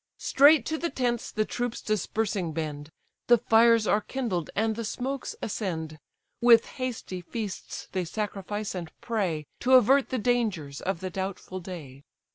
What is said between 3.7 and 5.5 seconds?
are kindled, and the smokes